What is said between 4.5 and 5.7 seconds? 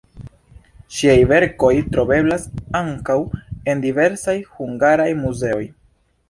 hungaraj muzeoj.